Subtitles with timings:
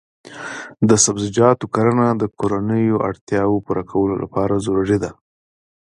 [0.89, 5.11] د سبزیجاتو کرنه د کورنیو اړتیاوو پوره کولو لپاره ضروري ده.